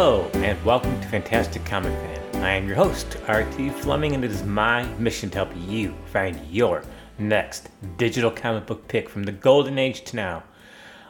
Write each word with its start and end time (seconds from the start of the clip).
Hello, 0.00 0.30
and 0.34 0.64
welcome 0.64 1.00
to 1.00 1.08
Fantastic 1.08 1.64
Comic 1.64 1.92
Fan. 1.92 2.44
I 2.44 2.52
am 2.52 2.68
your 2.68 2.76
host, 2.76 3.16
RT 3.28 3.72
Fleming, 3.72 4.14
and 4.14 4.24
it 4.24 4.30
is 4.30 4.44
my 4.44 4.84
mission 4.94 5.28
to 5.30 5.38
help 5.38 5.50
you 5.66 5.92
find 6.12 6.38
your 6.48 6.84
next 7.18 7.70
digital 7.96 8.30
comic 8.30 8.64
book 8.64 8.86
pick 8.86 9.08
from 9.08 9.24
the 9.24 9.32
golden 9.32 9.76
age 9.76 10.04
to 10.04 10.14
now. 10.14 10.44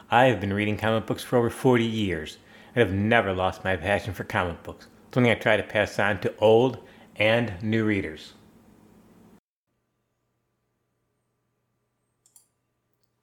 I 0.09 0.25
have 0.25 0.41
been 0.41 0.51
reading 0.51 0.75
comic 0.75 1.05
books 1.05 1.23
for 1.23 1.37
over 1.37 1.51
40 1.51 1.85
years 1.85 2.39
and 2.73 2.81
have 2.83 2.97
never 2.97 3.31
lost 3.31 3.63
my 3.63 3.75
passion 3.75 4.15
for 4.15 4.23
comic 4.23 4.63
books, 4.63 4.87
something 5.13 5.31
I 5.31 5.35
try 5.35 5.55
to 5.55 5.61
pass 5.61 5.99
on 5.99 6.19
to 6.21 6.35
old 6.37 6.79
and 7.15 7.61
new 7.61 7.85
readers. 7.85 8.33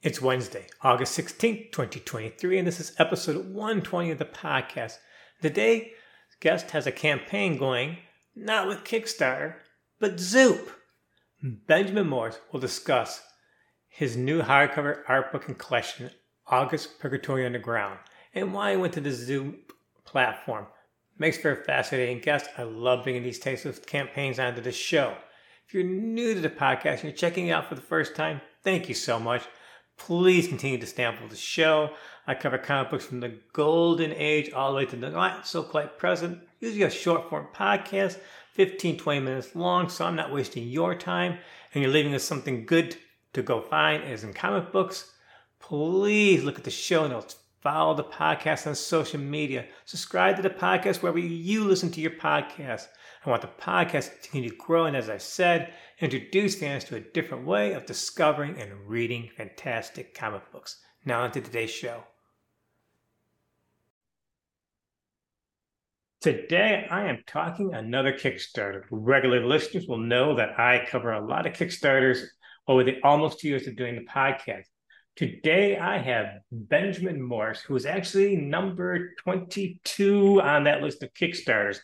It's 0.00 0.22
Wednesday, 0.22 0.69
August 0.83 1.19
16th, 1.19 1.72
2023, 1.72 2.56
and 2.56 2.69
this 2.69 2.78
is 2.78 2.92
episode 3.00 3.52
120 3.52 4.12
of 4.12 4.19
the 4.19 4.24
podcast. 4.24 4.98
Today, 5.42 5.92
guest 6.40 6.70
has 6.70 6.86
a 6.86 6.92
campaign 6.92 7.58
going, 7.58 7.98
not 8.34 8.66
with 8.66 8.84
Kickstarter, 8.84 9.56
but 10.00 10.18
Zoop. 10.18 10.72
Benjamin 11.42 12.08
Morse 12.08 12.38
will 12.50 12.60
discuss 12.60 13.22
his 13.88 14.16
new 14.16 14.42
hardcover 14.42 15.02
art 15.08 15.32
book 15.32 15.46
and 15.48 15.58
collection, 15.58 16.10
August 16.46 16.98
Purgatory 16.98 17.44
Underground, 17.44 17.98
and 18.34 18.54
why 18.54 18.72
he 18.72 18.77
went 18.77 18.94
to 18.94 19.00
the 19.00 19.12
Zoop 19.12 19.72
platform. 20.04 20.66
Makes 21.18 21.38
for 21.38 21.52
a 21.52 21.56
fascinating 21.56 22.20
guest. 22.20 22.48
I 22.56 22.62
love 22.62 23.05
bringing 23.05 23.22
these 23.22 23.38
types 23.38 23.64
of 23.64 23.86
campaigns 23.86 24.38
onto 24.38 24.60
the 24.60 24.72
show. 24.72 25.16
If 25.66 25.74
you're 25.74 25.84
new 25.84 26.34
to 26.34 26.41
the 26.41 26.50
podcast 26.50 27.00
and 27.00 27.05
you're 27.05 27.12
checking 27.12 27.48
it 27.48 27.52
out 27.52 27.68
for 27.68 27.74
the 27.74 27.80
first 27.80 28.14
time, 28.14 28.41
thank 28.62 28.89
you 28.89 28.94
so 28.94 29.18
much. 29.18 29.42
Please 29.97 30.48
continue 30.48 30.78
to 30.78 30.86
stamp 30.86 31.19
for 31.19 31.28
the 31.28 31.36
show. 31.36 31.91
I 32.27 32.34
cover 32.34 32.58
comic 32.58 32.91
books 32.91 33.05
from 33.05 33.20
the 33.20 33.39
golden 33.52 34.12
age 34.12 34.52
all 34.52 34.70
the 34.70 34.77
way 34.77 34.86
to 34.86 34.97
the 34.97 35.11
not 35.11 35.47
so 35.47 35.62
quite 35.62 35.98
present. 35.98 36.41
Usually 36.61 36.83
a 36.83 36.91
short 36.91 37.30
form 37.30 37.48
podcast, 37.55 38.19
15, 38.52 38.98
20 38.98 39.20
minutes 39.20 39.56
long, 39.56 39.89
so 39.89 40.05
I'm 40.05 40.17
not 40.17 40.33
wasting 40.33 40.69
your 40.69 40.94
time 40.94 41.39
and 41.72 41.83
you're 41.83 41.92
leaving 41.92 42.14
us 42.14 42.24
something 42.24 42.67
good 42.67 42.97
to 43.33 43.42
go 43.42 43.61
find 43.61 44.02
as 44.05 44.24
in 44.24 44.33
comic 44.33 44.72
books. 44.72 45.12
Please 45.61 46.44
look 46.44 46.58
at 46.58 46.64
the 46.64 46.70
show 46.70 47.06
notes. 47.06 47.36
Follow 47.67 47.95
the 47.95 48.05
podcast 48.05 48.69
on 48.69 48.77
social 48.77 49.19
media. 49.19 49.67
Subscribe 49.86 50.36
to 50.36 50.42
the 50.42 50.50
podcast 50.50 51.03
wherever 51.03 51.19
you 51.19 51.64
listen 51.64 51.91
to 51.91 52.00
your 52.00 52.12
podcast. 52.12 52.86
I 53.25 53.31
want 53.31 53.42
the 53.42 53.48
podcast 53.48 54.12
to 54.12 54.19
continue 54.20 54.50
to 54.50 54.56
grow, 54.56 54.84
and 54.84 54.97
as 54.97 55.11
I 55.11 55.19
said, 55.19 55.73
introduce 55.98 56.55
fans 56.55 56.84
to 56.84 56.95
a 56.95 57.00
different 57.00 57.45
way 57.45 57.73
of 57.73 57.84
discovering 57.84 58.56
and 58.61 58.89
reading 58.89 59.31
fantastic 59.36 60.14
comic 60.14 60.53
books. 60.53 60.81
Now, 61.05 61.23
on 61.23 61.33
to 61.33 61.41
today's 61.41 61.73
show. 61.73 62.05
Today, 66.20 66.86
I 66.89 67.06
am 67.06 67.25
talking 67.27 67.75
another 67.75 68.12
Kickstarter. 68.12 68.84
Regular 68.92 69.45
listeners 69.45 69.89
will 69.89 69.98
know 69.98 70.36
that 70.36 70.56
I 70.56 70.86
cover 70.89 71.11
a 71.11 71.27
lot 71.27 71.47
of 71.48 71.55
Kickstarters 71.55 72.23
over 72.69 72.84
the 72.84 73.03
almost 73.03 73.41
two 73.41 73.48
years 73.48 73.67
of 73.67 73.75
doing 73.75 73.97
the 73.97 74.05
podcast. 74.05 74.67
Today, 75.17 75.78
I 75.78 75.97
have 75.97 76.41
Benjamin 76.53 77.22
Morse, 77.22 77.62
who 77.62 77.75
is 77.75 77.86
actually 77.86 78.36
number 78.36 79.14
22 79.20 80.42
on 80.42 80.64
that 80.64 80.83
list 80.83 81.03
of 81.03 81.14
Kickstarters. 81.14 81.78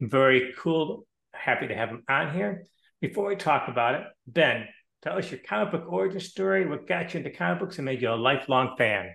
Very 0.00 0.54
cool. 0.56 1.04
Happy 1.34 1.66
to 1.66 1.74
have 1.74 1.88
him 1.88 2.04
on 2.08 2.32
here. 2.32 2.64
Before 3.00 3.26
we 3.26 3.34
talk 3.34 3.66
about 3.66 3.96
it, 3.96 4.02
Ben, 4.28 4.68
tell 5.02 5.18
us 5.18 5.28
your 5.32 5.40
comic 5.40 5.72
book 5.72 5.92
origin 5.92 6.20
story, 6.20 6.64
what 6.64 6.86
got 6.86 7.12
you 7.12 7.18
into 7.18 7.30
comic 7.30 7.58
books 7.58 7.78
and 7.78 7.84
made 7.84 8.02
you 8.02 8.10
a 8.10 8.14
lifelong 8.14 8.76
fan. 8.78 9.10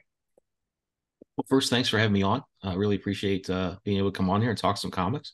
Well, 1.37 1.45
first, 1.47 1.69
thanks 1.69 1.87
for 1.87 1.97
having 1.97 2.11
me 2.11 2.23
on. 2.23 2.43
I 2.61 2.73
really 2.73 2.97
appreciate 2.97 3.49
uh, 3.49 3.77
being 3.85 3.99
able 3.99 4.11
to 4.11 4.17
come 4.17 4.29
on 4.29 4.41
here 4.41 4.49
and 4.49 4.59
talk 4.59 4.75
some 4.75 4.91
comics. 4.91 5.31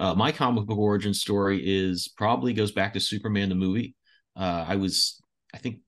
Uh, 0.00 0.16
my 0.16 0.32
comic 0.32 0.66
book 0.66 0.78
origin 0.78 1.14
story 1.14 1.62
is 1.64 2.08
probably 2.16 2.54
goes 2.54 2.72
back 2.72 2.94
to 2.94 3.00
Superman 3.00 3.48
the 3.48 3.54
movie. 3.54 3.94
Uh, 4.34 4.64
I 4.66 4.74
was, 4.74 5.22
I 5.54 5.58
think, 5.58 5.78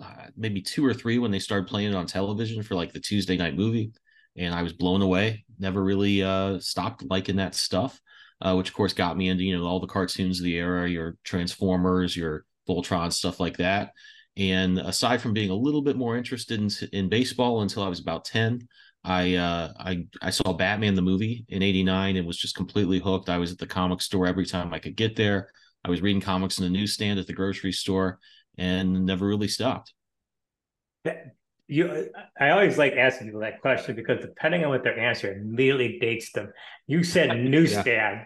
uh, 0.00 0.26
maybe 0.36 0.62
two 0.62 0.84
or 0.84 0.94
three 0.94 1.18
when 1.18 1.30
they 1.30 1.38
started 1.38 1.68
playing 1.68 1.92
it 1.92 1.96
on 1.96 2.06
television 2.06 2.62
for 2.62 2.74
like 2.74 2.92
the 2.92 3.00
Tuesday 3.00 3.36
night 3.36 3.56
movie, 3.56 3.92
and 4.36 4.54
I 4.54 4.62
was 4.62 4.72
blown 4.72 5.02
away. 5.02 5.44
Never 5.58 5.82
really 5.82 6.22
uh, 6.22 6.58
stopped 6.60 7.04
liking 7.08 7.36
that 7.36 7.54
stuff 7.54 8.00
uh, 8.42 8.54
which 8.54 8.68
of 8.68 8.74
course 8.74 8.92
got 8.92 9.16
me 9.16 9.28
into 9.28 9.44
you 9.44 9.56
know 9.56 9.64
all 9.64 9.80
the 9.80 9.86
cartoons 9.86 10.40
of 10.40 10.44
the 10.44 10.56
era, 10.56 10.88
your 10.88 11.16
Transformers, 11.24 12.16
your 12.16 12.44
Voltron, 12.68 13.12
stuff 13.12 13.40
like 13.40 13.56
that. 13.58 13.92
And 14.36 14.78
aside 14.78 15.20
from 15.20 15.34
being 15.34 15.50
a 15.50 15.54
little 15.54 15.82
bit 15.82 15.96
more 15.96 16.16
interested 16.16 16.60
in, 16.60 16.70
in 16.92 17.08
baseball 17.08 17.62
until 17.62 17.82
I 17.82 17.88
was 17.88 18.00
about 18.00 18.24
ten, 18.24 18.66
I 19.04 19.36
uh, 19.36 19.72
I 19.78 20.06
I 20.20 20.30
saw 20.30 20.52
Batman 20.52 20.94
the 20.94 21.02
movie 21.02 21.44
in 21.48 21.62
'89 21.62 22.16
and 22.16 22.26
was 22.26 22.38
just 22.38 22.56
completely 22.56 22.98
hooked. 22.98 23.28
I 23.28 23.38
was 23.38 23.52
at 23.52 23.58
the 23.58 23.66
comic 23.66 24.02
store 24.02 24.26
every 24.26 24.46
time 24.46 24.74
I 24.74 24.80
could 24.80 24.96
get 24.96 25.16
there. 25.16 25.48
I 25.84 25.90
was 25.90 26.02
reading 26.02 26.22
comics 26.22 26.58
in 26.58 26.64
the 26.64 26.70
newsstand 26.70 27.18
at 27.18 27.26
the 27.26 27.32
grocery 27.32 27.72
store, 27.72 28.18
and 28.58 29.06
never 29.06 29.26
really 29.26 29.48
stopped. 29.48 29.92
You, 31.68 32.10
I 32.38 32.50
always 32.50 32.76
like 32.76 32.94
asking 32.94 33.28
people 33.28 33.40
that 33.40 33.60
question 33.60 33.96
because 33.96 34.20
depending 34.20 34.64
on 34.64 34.70
what 34.70 34.84
their 34.84 34.98
answer 34.98 35.32
immediately 35.32 35.98
dates 35.98 36.32
them. 36.32 36.52
You 36.86 37.02
said 37.02 37.36
newsstand. 37.44 37.86
yeah. 37.86 38.24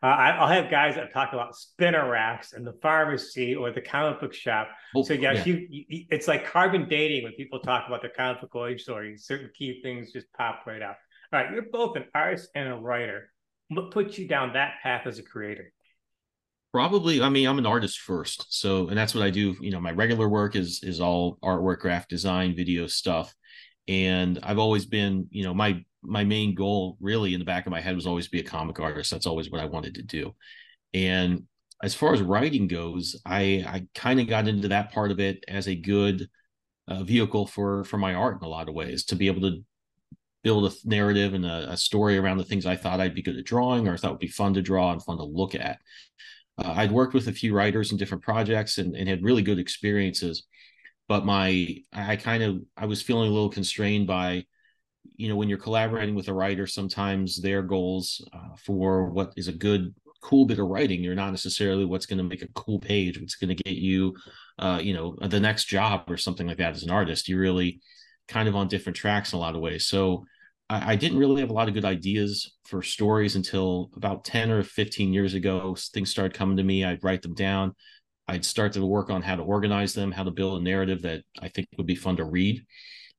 Uh, 0.00 0.06
I, 0.06 0.40
will 0.40 0.46
have 0.46 0.70
guys 0.70 0.94
that 0.94 1.12
talk 1.12 1.32
about 1.32 1.56
spinner 1.56 2.08
racks 2.08 2.52
and 2.52 2.64
the 2.64 2.74
pharmacy 2.80 3.56
or 3.56 3.72
the 3.72 3.80
comic 3.80 4.20
book 4.20 4.32
shop. 4.32 4.68
Oh, 4.94 5.02
so 5.02 5.12
yes, 5.12 5.44
yeah. 5.44 5.54
You, 5.54 5.66
you, 5.68 6.04
it's 6.10 6.28
like 6.28 6.46
carbon 6.46 6.88
dating 6.88 7.24
when 7.24 7.32
people 7.32 7.58
talk 7.58 7.88
about 7.88 8.02
the 8.02 8.08
comic 8.08 8.40
book 8.40 8.54
origin 8.54 8.78
story. 8.78 9.16
Certain 9.18 9.50
key 9.58 9.80
things 9.82 10.12
just 10.12 10.32
pop 10.34 10.62
right 10.66 10.82
out. 10.82 10.94
All 11.32 11.40
right, 11.40 11.52
you're 11.52 11.66
both 11.72 11.96
an 11.96 12.04
artist 12.14 12.48
and 12.54 12.68
a 12.68 12.76
writer. 12.76 13.30
What 13.68 13.90
put 13.90 14.16
you 14.16 14.28
down 14.28 14.52
that 14.52 14.74
path 14.82 15.06
as 15.06 15.18
a 15.18 15.22
creator? 15.22 15.72
Probably, 16.78 17.20
I 17.20 17.28
mean, 17.28 17.48
I'm 17.48 17.58
an 17.58 17.66
artist 17.66 17.98
first, 17.98 18.46
so 18.56 18.86
and 18.86 18.96
that's 18.96 19.12
what 19.12 19.24
I 19.24 19.30
do. 19.30 19.56
You 19.60 19.72
know, 19.72 19.80
my 19.80 19.90
regular 19.90 20.28
work 20.28 20.54
is 20.54 20.80
is 20.84 21.00
all 21.00 21.36
artwork, 21.42 21.80
graphic 21.80 22.08
design, 22.08 22.54
video 22.54 22.86
stuff, 22.86 23.34
and 23.88 24.38
I've 24.44 24.60
always 24.60 24.86
been, 24.86 25.26
you 25.32 25.42
know, 25.42 25.52
my 25.52 25.84
my 26.02 26.22
main 26.22 26.54
goal 26.54 26.96
really 27.00 27.34
in 27.34 27.40
the 27.40 27.44
back 27.44 27.66
of 27.66 27.72
my 27.72 27.80
head 27.80 27.96
was 27.96 28.06
always 28.06 28.28
be 28.28 28.38
a 28.38 28.44
comic 28.44 28.78
artist. 28.78 29.10
That's 29.10 29.26
always 29.26 29.50
what 29.50 29.60
I 29.60 29.64
wanted 29.64 29.96
to 29.96 30.02
do. 30.04 30.36
And 30.94 31.48
as 31.82 31.96
far 31.96 32.14
as 32.14 32.22
writing 32.22 32.68
goes, 32.68 33.20
I 33.26 33.64
I 33.66 33.88
kind 33.96 34.20
of 34.20 34.28
got 34.28 34.46
into 34.46 34.68
that 34.68 34.92
part 34.92 35.10
of 35.10 35.18
it 35.18 35.42
as 35.48 35.66
a 35.66 35.74
good 35.74 36.28
uh, 36.86 37.02
vehicle 37.02 37.48
for 37.48 37.82
for 37.82 37.98
my 37.98 38.14
art 38.14 38.40
in 38.40 38.46
a 38.46 38.48
lot 38.48 38.68
of 38.68 38.76
ways 38.76 39.04
to 39.06 39.16
be 39.16 39.26
able 39.26 39.50
to 39.50 39.64
build 40.44 40.72
a 40.72 40.88
narrative 40.88 41.34
and 41.34 41.44
a, 41.44 41.72
a, 41.72 41.76
story 41.76 42.16
around 42.16 42.38
the 42.38 42.44
things 42.44 42.64
I 42.64 42.76
thought 42.76 43.00
I'd 43.00 43.16
be 43.16 43.22
good 43.22 43.36
at 43.36 43.44
drawing 43.44 43.88
or 43.88 43.96
thought 43.96 44.12
would 44.12 44.20
be 44.20 44.28
fun 44.28 44.54
to 44.54 44.62
draw 44.62 44.92
and 44.92 45.02
fun 45.02 45.16
to 45.16 45.24
look 45.24 45.56
at. 45.56 45.80
Uh, 46.58 46.74
I'd 46.76 46.92
worked 46.92 47.14
with 47.14 47.28
a 47.28 47.32
few 47.32 47.54
writers 47.54 47.92
in 47.92 47.98
different 47.98 48.24
projects 48.24 48.78
and, 48.78 48.96
and 48.96 49.08
had 49.08 49.22
really 49.22 49.42
good 49.42 49.58
experiences, 49.58 50.44
but 51.08 51.24
my 51.24 51.76
I 51.92 52.16
kind 52.16 52.42
of 52.42 52.60
I 52.76 52.86
was 52.86 53.02
feeling 53.02 53.28
a 53.28 53.32
little 53.32 53.50
constrained 53.50 54.06
by 54.06 54.44
you 55.16 55.28
know 55.28 55.36
when 55.36 55.48
you're 55.48 55.58
collaborating 55.58 56.14
with 56.14 56.28
a 56.28 56.34
writer 56.34 56.66
sometimes 56.66 57.40
their 57.40 57.62
goals 57.62 58.24
uh, 58.32 58.56
for 58.56 59.06
what 59.10 59.32
is 59.36 59.48
a 59.48 59.52
good 59.52 59.94
cool 60.20 60.44
bit 60.44 60.58
of 60.58 60.66
writing 60.66 61.02
you're 61.02 61.14
not 61.14 61.30
necessarily 61.30 61.84
what's 61.84 62.06
going 62.06 62.18
to 62.18 62.24
make 62.24 62.42
a 62.42 62.48
cool 62.54 62.78
page 62.80 63.20
what's 63.20 63.36
going 63.36 63.54
to 63.56 63.62
get 63.62 63.76
you 63.76 64.14
uh, 64.58 64.80
you 64.82 64.92
know 64.92 65.16
the 65.28 65.40
next 65.40 65.64
job 65.64 66.04
or 66.08 66.16
something 66.16 66.46
like 66.46 66.58
that 66.58 66.74
as 66.74 66.82
an 66.82 66.90
artist. 66.90 67.28
You're 67.28 67.40
really 67.40 67.80
kind 68.26 68.48
of 68.48 68.56
on 68.56 68.68
different 68.68 68.96
tracks 68.96 69.32
in 69.32 69.38
a 69.38 69.40
lot 69.40 69.54
of 69.54 69.60
ways. 69.60 69.86
So 69.86 70.24
I, 70.68 70.92
I 70.92 70.96
didn't 70.96 71.18
really 71.18 71.40
have 71.40 71.50
a 71.50 71.54
lot 71.54 71.68
of 71.68 71.74
good 71.74 71.84
ideas 71.84 72.56
for 72.64 72.82
stories 72.82 73.36
until 73.36 73.90
about 73.96 74.24
10 74.24 74.50
or 74.50 74.62
15 74.62 75.12
years 75.12 75.34
ago. 75.34 75.76
Things 75.92 76.10
started 76.10 76.36
coming 76.36 76.56
to 76.56 76.62
me. 76.62 76.84
I'd 76.84 77.04
write 77.04 77.22
them 77.22 77.34
down. 77.34 77.74
I'd 78.26 78.44
start 78.44 78.74
to 78.74 78.84
work 78.84 79.10
on 79.10 79.22
how 79.22 79.36
to 79.36 79.42
organize 79.42 79.94
them 79.94 80.12
how 80.12 80.24
to 80.24 80.30
build 80.30 80.60
a 80.60 80.64
narrative 80.64 81.00
that 81.00 81.22
i 81.40 81.48
think 81.48 81.66
would 81.78 81.86
be 81.86 81.94
fun 81.94 82.16
to 82.16 82.24
read 82.24 82.62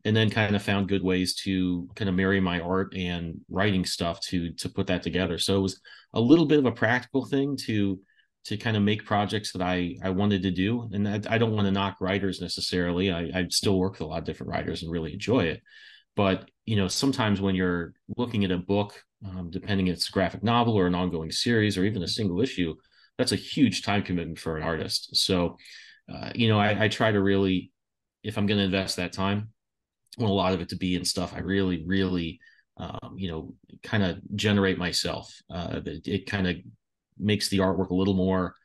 and 0.05 0.15
then 0.15 0.29
kind 0.29 0.55
of 0.55 0.61
found 0.61 0.87
good 0.87 1.03
ways 1.03 1.35
to 1.35 1.87
kind 1.95 2.09
of 2.09 2.15
marry 2.15 2.39
my 2.39 2.59
art 2.59 2.95
and 2.95 3.39
writing 3.49 3.85
stuff 3.85 4.19
to 4.21 4.51
to 4.53 4.69
put 4.69 4.87
that 4.87 5.03
together. 5.03 5.37
So 5.37 5.57
it 5.57 5.61
was 5.61 5.81
a 6.13 6.21
little 6.21 6.45
bit 6.45 6.59
of 6.59 6.65
a 6.65 6.71
practical 6.71 7.25
thing 7.25 7.57
to 7.65 7.99
to 8.45 8.57
kind 8.57 8.77
of 8.77 8.83
make 8.83 9.05
projects 9.05 9.51
that 9.51 9.61
i 9.61 9.95
i 10.01 10.09
wanted 10.09 10.41
to 10.43 10.51
do. 10.51 10.89
And 10.93 11.07
i, 11.07 11.19
I 11.29 11.37
don't 11.37 11.51
want 11.51 11.65
to 11.65 11.71
knock 11.71 11.97
writers 11.99 12.41
necessarily. 12.41 13.11
I, 13.11 13.29
I 13.35 13.47
still 13.49 13.77
work 13.77 13.93
with 13.93 14.01
a 14.01 14.05
lot 14.05 14.19
of 14.19 14.25
different 14.25 14.51
writers 14.51 14.83
and 14.83 14.91
really 14.91 15.13
enjoy 15.13 15.45
it. 15.45 15.61
But 16.15 16.49
you 16.69 16.75
know 16.75 16.87
sometimes 16.87 17.41
when 17.41 17.55
you're 17.55 17.93
looking 18.17 18.43
at 18.45 18.51
a 18.51 18.57
book 18.57 19.03
um, 19.25 19.49
depending 19.49 19.87
it's 19.87 20.09
a 20.09 20.11
graphic 20.11 20.43
novel 20.43 20.75
or 20.77 20.87
an 20.87 20.95
ongoing 20.95 21.31
series 21.31 21.77
or 21.77 21.83
even 21.83 22.03
a 22.03 22.07
single 22.07 22.41
issue 22.41 22.75
that's 23.17 23.31
a 23.31 23.37
huge 23.53 23.81
time 23.83 24.03
commitment 24.03 24.39
for 24.39 24.57
an 24.57 24.63
artist 24.63 25.15
so 25.15 25.57
uh, 26.13 26.31
you 26.35 26.47
know 26.47 26.59
I, 26.59 26.85
I 26.85 26.87
try 26.87 27.11
to 27.11 27.21
really 27.21 27.71
if 28.23 28.37
i'm 28.37 28.45
going 28.45 28.59
to 28.59 28.63
invest 28.63 28.97
that 28.97 29.13
time 29.13 29.49
want 30.17 30.31
a 30.31 30.33
lot 30.33 30.53
of 30.53 30.61
it 30.61 30.69
to 30.69 30.75
be 30.75 30.95
in 30.95 31.05
stuff 31.05 31.33
I 31.35 31.39
really, 31.39 31.83
really, 31.85 32.39
um, 32.77 33.15
you 33.15 33.29
know, 33.29 33.53
kind 33.83 34.03
of 34.03 34.19
generate 34.35 34.77
myself. 34.77 35.33
Uh, 35.49 35.81
it, 35.85 36.07
it 36.07 36.25
kind 36.25 36.47
of 36.47 36.57
makes 37.17 37.49
the 37.49 37.59
artwork 37.59 37.89
a 37.89 37.95
little 37.95 38.13
more. 38.13 38.55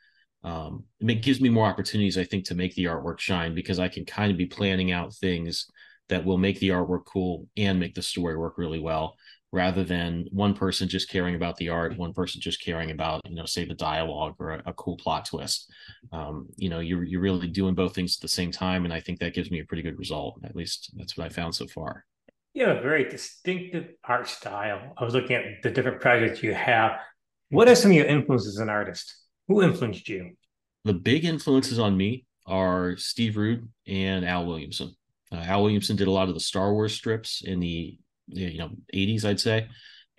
Um, 0.43 0.85
it 1.01 1.23
gives 1.23 1.41
me 1.41 1.49
more 1.49 1.67
opportunities, 1.67 2.19
I 2.19 2.25
think, 2.25 2.45
to 2.47 2.55
make 2.55 2.75
the 2.75 2.85
artwork 2.85 3.19
shine 3.19 3.55
because 3.55 3.79
I 3.79 3.89
can 3.89 4.05
kind 4.05 4.31
of 4.31 4.39
be 4.39 4.47
planning 4.47 4.93
out 4.93 5.15
things 5.15 5.67
that 6.09 6.25
will 6.25 6.39
make 6.39 6.59
the 6.61 6.69
artwork 6.71 7.05
cool 7.07 7.47
and 7.57 7.81
make 7.81 7.95
the 7.95 8.03
story 8.03 8.37
work 8.37 8.59
really 8.59 8.81
well. 8.81 9.17
rather 9.55 9.85
than 9.85 10.27
one 10.33 10.53
person 10.53 10.89
just 10.89 11.09
caring 11.09 11.37
about 11.37 11.57
the 11.57 11.69
art, 11.69 11.97
one 11.97 12.13
person 12.13 12.41
just 12.41 12.61
caring 12.61 12.91
about, 12.91 13.21
you 13.25 13.37
know, 13.37 13.47
say 13.47 13.65
the 13.65 13.73
dialogue 13.75 14.35
or 14.41 14.51
a, 14.51 14.63
a 14.67 14.73
cool 14.73 14.97
plot 14.97 15.25
twist. 15.27 15.73
Um, 16.13 16.49
you 16.57 16.69
know, 16.69 16.81
you're 16.81 17.05
you're 17.05 17.21
really 17.21 17.47
doing 17.47 17.75
both 17.75 17.95
things 17.95 18.17
at 18.17 18.23
the 18.23 18.29
same 18.29 18.51
time, 18.51 18.85
and 18.85 18.93
I 18.93 18.99
think 19.01 19.21
that 19.21 19.33
gives 19.33 19.51
me 19.53 19.61
a 19.61 19.65
pretty 19.65 19.83
good 19.83 19.97
result. 19.99 20.41
At 20.45 20.57
least 20.57 20.93
that's 20.97 21.17
what 21.17 21.25
I 21.27 21.29
found 21.29 21.55
so 21.55 21.67
far. 21.69 22.05
You 22.53 22.67
have 22.67 22.79
a 22.79 22.83
very 22.83 23.09
distinctive 23.09 23.87
art 24.05 24.29
style. 24.29 24.93
I 24.99 25.05
was 25.05 25.15
looking 25.15 25.37
at 25.37 25.63
the 25.63 25.71
different 25.71 26.01
projects 26.01 26.43
you 26.43 26.53
have. 26.53 26.99
What 27.51 27.69
are 27.69 27.77
some 27.77 27.93
of 27.93 27.97
your 27.97 28.07
influences 28.07 28.57
as 28.57 28.61
an 28.61 28.69
artist? 28.69 29.15
Who 29.47 29.63
influenced 29.63 30.09
you? 30.09 30.33
The 30.85 30.95
big 30.95 31.25
influences 31.25 31.79
on 31.79 31.97
me 31.97 32.27
are 32.47 32.97
Steve 32.97 33.37
Rude 33.37 33.69
and 33.87 34.25
Al 34.25 34.47
Williamson. 34.47 34.95
Uh, 35.35 35.43
Al 35.45 35.63
Williamson 35.63 35.97
did 35.97 36.09
a 36.09 36.13
lot 36.13 36.29
of 36.29 36.35
the 36.35 36.41
Star 36.41 36.73
Wars 36.73 36.95
strips 36.95 37.43
in 37.45 37.61
the 37.61 37.99
you 38.29 38.57
know 38.57 38.71
80s 38.95 39.27
i'd 39.27 39.39
say 39.39 39.69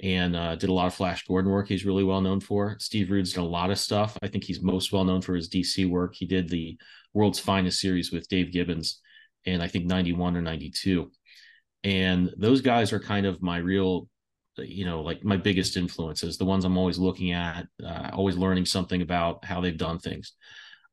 and 0.03 0.35
uh, 0.35 0.55
did 0.55 0.69
a 0.69 0.73
lot 0.73 0.85
of 0.85 0.93
flash 0.93 1.25
gordon 1.25 1.49
work 1.49 1.67
he's 1.67 1.85
really 1.85 2.03
well 2.03 2.21
known 2.21 2.39
for. 2.39 2.75
Steve 2.79 3.09
rude's 3.09 3.33
done 3.33 3.45
a 3.45 3.47
lot 3.47 3.71
of 3.71 3.79
stuff. 3.79 4.17
I 4.21 4.27
think 4.27 4.43
he's 4.43 4.61
most 4.61 4.91
well 4.91 5.05
known 5.05 5.21
for 5.21 5.35
his 5.35 5.49
dc 5.49 5.89
work. 5.89 6.13
He 6.15 6.25
did 6.25 6.49
the 6.49 6.77
world's 7.13 7.39
finest 7.39 7.79
series 7.79 8.11
with 8.11 8.27
dave 8.27 8.51
gibbons 8.51 9.01
in 9.45 9.61
i 9.61 9.67
think 9.67 9.85
91 9.85 10.35
or 10.35 10.41
92 10.41 11.09
and 11.83 12.31
those 12.37 12.61
guys 12.61 12.91
are 12.91 12.99
kind 12.99 13.25
of 13.25 13.41
my 13.41 13.57
real 13.57 14.09
you 14.57 14.85
know 14.85 15.01
like 15.01 15.23
my 15.23 15.37
biggest 15.37 15.77
influences 15.77 16.37
the 16.37 16.45
ones 16.45 16.65
i'm 16.65 16.77
always 16.77 16.97
looking 16.97 17.31
at 17.31 17.65
uh, 17.83 18.09
always 18.13 18.37
learning 18.37 18.65
something 18.65 19.01
about 19.01 19.43
how 19.45 19.61
they've 19.61 19.77
done 19.77 19.99
things 19.99 20.33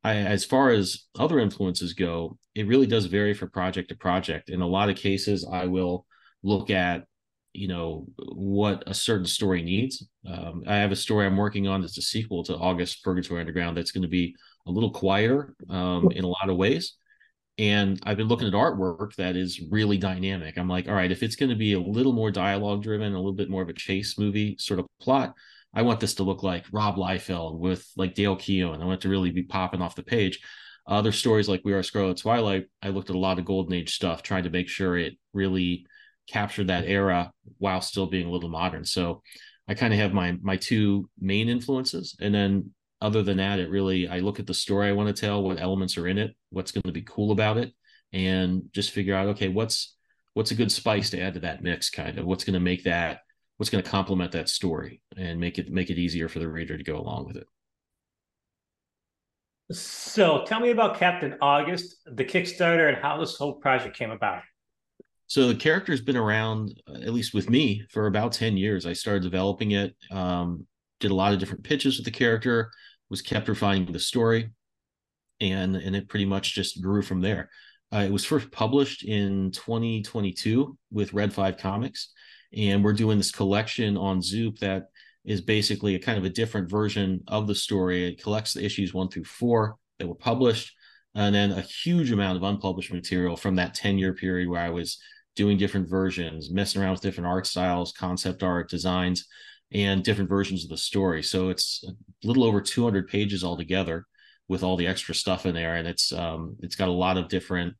I, 0.04 0.16
as 0.16 0.44
far 0.44 0.70
as 0.70 1.06
other 1.18 1.38
influences 1.38 1.92
go 1.92 2.38
it 2.54 2.66
really 2.66 2.86
does 2.86 3.06
vary 3.06 3.34
from 3.34 3.50
project 3.50 3.88
to 3.88 3.96
project. 3.96 4.50
In 4.50 4.60
a 4.60 4.66
lot 4.66 4.90
of 4.90 4.96
cases 4.96 5.46
i 5.50 5.66
will 5.66 6.06
look 6.42 6.70
at 6.70 7.04
you 7.52 7.68
know 7.68 8.06
what 8.16 8.82
a 8.86 8.94
certain 8.94 9.26
story 9.26 9.62
needs. 9.62 10.06
Um, 10.26 10.62
i 10.66 10.76
have 10.76 10.92
a 10.92 10.96
story 10.96 11.26
i'm 11.26 11.36
working 11.36 11.68
on 11.68 11.80
that's 11.80 11.98
a 11.98 12.02
sequel 12.02 12.42
to 12.44 12.56
august 12.56 13.02
purgatory 13.04 13.40
underground 13.40 13.76
that's 13.76 13.92
going 13.92 14.02
to 14.02 14.08
be 14.08 14.34
a 14.66 14.70
little 14.70 14.90
quieter 14.90 15.54
um, 15.68 16.10
in 16.12 16.24
a 16.24 16.28
lot 16.28 16.48
of 16.48 16.56
ways. 16.56 16.96
And 17.58 18.00
i've 18.04 18.16
been 18.16 18.28
looking 18.28 18.48
at 18.48 18.54
artwork 18.54 19.14
that 19.16 19.36
is 19.36 19.60
really 19.70 19.98
dynamic. 19.98 20.56
I'm 20.56 20.68
like 20.68 20.88
all 20.88 20.94
right 20.94 21.12
if 21.12 21.22
it's 21.22 21.36
going 21.36 21.50
to 21.50 21.56
be 21.56 21.74
a 21.74 21.80
little 21.80 22.12
more 22.12 22.30
dialogue 22.30 22.82
driven 22.82 23.12
a 23.12 23.16
little 23.16 23.32
bit 23.32 23.50
more 23.50 23.62
of 23.62 23.68
a 23.68 23.74
chase 23.74 24.18
movie 24.18 24.56
sort 24.58 24.80
of 24.80 24.86
plot 25.00 25.34
i 25.74 25.82
want 25.82 26.00
this 26.00 26.14
to 26.14 26.22
look 26.22 26.42
like 26.42 26.64
rob 26.72 26.96
liefeld 26.96 27.58
with 27.58 27.86
like 27.96 28.14
dale 28.14 28.36
keown. 28.36 28.80
I 28.82 28.84
want 28.84 29.00
it 29.00 29.02
to 29.02 29.08
really 29.08 29.30
be 29.30 29.42
popping 29.42 29.82
off 29.82 29.94
the 29.94 30.02
page. 30.02 30.40
Other 30.86 31.12
stories 31.12 31.48
like 31.48 31.62
we 31.64 31.72
are 31.72 31.82
scarlet 31.82 32.18
twilight 32.18 32.66
i 32.82 32.88
looked 32.88 33.10
at 33.10 33.16
a 33.16 33.18
lot 33.18 33.38
of 33.38 33.44
golden 33.44 33.74
age 33.74 33.94
stuff 33.94 34.22
trying 34.22 34.44
to 34.44 34.50
make 34.50 34.68
sure 34.68 34.96
it 34.96 35.14
really 35.32 35.86
captured 36.28 36.68
that 36.68 36.86
era 36.86 37.32
while 37.58 37.80
still 37.80 38.06
being 38.06 38.26
a 38.26 38.30
little 38.30 38.48
modern. 38.48 38.84
So 38.84 39.22
I 39.68 39.74
kind 39.74 39.92
of 39.92 40.00
have 40.00 40.12
my 40.12 40.36
my 40.42 40.56
two 40.56 41.08
main 41.18 41.48
influences, 41.48 42.16
and 42.20 42.34
then 42.34 42.70
other 43.00 43.22
than 43.22 43.38
that, 43.38 43.58
it 43.58 43.70
really 43.70 44.08
I 44.08 44.18
look 44.20 44.40
at 44.40 44.46
the 44.46 44.54
story 44.54 44.88
I 44.88 44.92
want 44.92 45.14
to 45.14 45.20
tell, 45.20 45.42
what 45.42 45.60
elements 45.60 45.96
are 45.98 46.08
in 46.08 46.18
it, 46.18 46.34
what's 46.50 46.72
going 46.72 46.82
to 46.84 46.92
be 46.92 47.02
cool 47.02 47.32
about 47.32 47.58
it, 47.58 47.72
and 48.12 48.64
just 48.72 48.90
figure 48.90 49.14
out 49.14 49.28
okay, 49.28 49.48
what's 49.48 49.96
what's 50.34 50.50
a 50.50 50.56
good 50.56 50.72
spice 50.72 51.10
to 51.10 51.20
add 51.20 51.34
to 51.34 51.40
that 51.40 51.62
mix, 51.62 51.90
kind 51.90 52.18
of? 52.18 52.26
What's 52.26 52.44
going 52.44 52.54
to 52.54 52.60
make 52.60 52.84
that 52.84 53.20
what's 53.62 53.70
going 53.70 53.84
to 53.84 53.88
complement 53.88 54.32
that 54.32 54.48
story 54.48 55.00
and 55.16 55.38
make 55.38 55.56
it 55.56 55.70
make 55.70 55.88
it 55.88 55.96
easier 55.96 56.28
for 56.28 56.40
the 56.40 56.48
reader 56.48 56.76
to 56.76 56.82
go 56.82 56.98
along 56.98 57.24
with 57.28 57.36
it. 57.36 57.46
So 59.70 60.44
tell 60.44 60.58
me 60.58 60.70
about 60.70 60.98
Captain 60.98 61.36
August, 61.40 61.98
the 62.04 62.24
Kickstarter, 62.24 62.88
and 62.88 62.96
how 63.00 63.20
this 63.20 63.36
whole 63.36 63.52
project 63.52 63.96
came 63.96 64.10
about. 64.10 64.42
So 65.28 65.46
the 65.46 65.54
character's 65.54 66.00
been 66.00 66.16
around, 66.16 66.74
uh, 66.88 66.94
at 66.94 67.12
least 67.12 67.34
with 67.34 67.48
me, 67.48 67.86
for 67.92 68.08
about 68.08 68.32
10 68.32 68.56
years. 68.56 68.84
I 68.84 68.94
started 68.94 69.22
developing 69.22 69.70
it, 69.70 69.94
um, 70.10 70.66
did 70.98 71.12
a 71.12 71.14
lot 71.14 71.32
of 71.32 71.38
different 71.38 71.62
pitches 71.62 71.98
with 71.98 72.04
the 72.04 72.10
character, 72.10 72.68
was 73.10 73.22
kept 73.22 73.48
refining 73.48 73.92
the 73.92 74.00
story, 74.00 74.50
and 75.40 75.76
and 75.76 75.94
it 75.94 76.08
pretty 76.08 76.26
much 76.26 76.52
just 76.52 76.82
grew 76.82 77.00
from 77.00 77.20
there. 77.20 77.48
Uh, 77.94 77.98
it 77.98 78.10
was 78.10 78.24
first 78.24 78.50
published 78.50 79.04
in 79.04 79.52
2022 79.52 80.76
with 80.90 81.12
Red 81.12 81.32
Five 81.32 81.58
Comics, 81.58 82.12
and 82.56 82.84
we're 82.84 82.92
doing 82.92 83.18
this 83.18 83.30
collection 83.30 83.96
on 83.96 84.22
Zoop 84.22 84.58
that 84.58 84.88
is 85.24 85.40
basically 85.40 85.94
a 85.94 86.00
kind 86.00 86.18
of 86.18 86.24
a 86.24 86.30
different 86.30 86.68
version 86.68 87.22
of 87.28 87.46
the 87.46 87.54
story. 87.54 88.06
It 88.06 88.22
collects 88.22 88.52
the 88.52 88.64
issues 88.64 88.92
one 88.92 89.08
through 89.08 89.24
four 89.24 89.76
that 89.98 90.06
were 90.06 90.14
published, 90.14 90.74
and 91.14 91.34
then 91.34 91.52
a 91.52 91.60
huge 91.60 92.10
amount 92.10 92.36
of 92.36 92.42
unpublished 92.42 92.92
material 92.92 93.36
from 93.36 93.56
that 93.56 93.74
10 93.74 93.98
year 93.98 94.14
period 94.14 94.48
where 94.48 94.62
I 94.62 94.70
was 94.70 94.98
doing 95.36 95.56
different 95.56 95.88
versions, 95.88 96.50
messing 96.50 96.82
around 96.82 96.92
with 96.92 97.00
different 97.00 97.28
art 97.28 97.46
styles, 97.46 97.92
concept 97.92 98.42
art, 98.42 98.68
designs, 98.68 99.26
and 99.72 100.04
different 100.04 100.28
versions 100.28 100.64
of 100.64 100.70
the 100.70 100.76
story. 100.76 101.22
So 101.22 101.48
it's 101.48 101.84
a 101.84 102.26
little 102.26 102.44
over 102.44 102.60
200 102.60 103.08
pages 103.08 103.42
altogether 103.42 104.06
with 104.48 104.62
all 104.62 104.76
the 104.76 104.86
extra 104.86 105.14
stuff 105.14 105.46
in 105.46 105.54
there, 105.54 105.76
and 105.76 105.88
it's 105.88 106.12
um, 106.12 106.56
it's 106.60 106.76
got 106.76 106.88
a 106.88 106.92
lot 106.92 107.16
of 107.16 107.28
different 107.28 107.74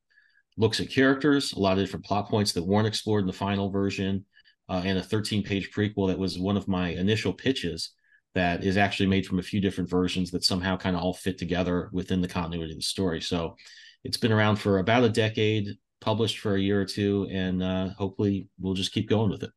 looks 0.57 0.81
at 0.81 0.91
characters, 0.91 1.53
a 1.53 1.59
lot 1.59 1.73
of 1.73 1.79
different 1.79 2.05
plot 2.05 2.29
points 2.29 2.53
that 2.53 2.67
weren't 2.67 2.87
explored 2.87 3.23
in 3.23 3.27
the 3.27 3.33
final 3.33 3.71
version, 3.71 4.25
uh, 4.69 4.83
and 4.85 4.99
a 4.99 5.03
13 5.03 5.43
page 5.43 5.71
prequel 5.73 6.09
that 6.09 6.19
was 6.19 6.39
one 6.39 6.57
of 6.57 6.69
my 6.69 6.91
initial 6.91 7.33
pitches 7.33 7.93
that 8.35 8.65
is 8.65 8.77
actually 8.77 9.07
made 9.07 9.27
from 9.27 9.39
a 9.39 9.43
few 9.43 9.61
different 9.61 9.91
versions 9.91 10.31
that 10.31 10.45
somehow 10.45 10.77
kind 10.77 10.97
of 10.97 11.03
all 11.03 11.13
fit 11.13 11.37
together 11.37 11.91
within 11.93 12.21
the 12.21 12.29
continuity 12.29 12.73
of 12.73 12.79
the 12.79 12.83
story. 12.83 13.21
So 13.21 13.57
it's 14.05 14.17
been 14.17 14.33
around 14.33 14.57
for 14.57 14.79
about 14.79 15.05
a 15.05 15.09
decade 15.09 15.69
published 16.01 16.39
for 16.39 16.57
a 16.57 16.61
year 16.61 16.81
or 16.81 16.85
two, 16.85 17.29
and 17.31 17.63
uh, 17.63 17.91
hopefully 17.91 18.49
we'll 18.61 18.75
just 18.75 18.93
keep 18.93 19.09
going 19.09 19.31
with 19.31 19.43
it. 19.43 19.51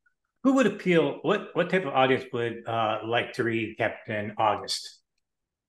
Who 0.43 0.53
would 0.53 0.67
appeal? 0.67 1.19
What 1.23 1.49
what 1.53 1.69
type 1.69 1.85
of 1.85 1.93
audience 1.93 2.25
would 2.31 2.67
uh, 2.67 2.99
like 3.03 3.33
to 3.33 3.43
read 3.43 3.77
Captain 3.77 4.33
August? 4.37 4.99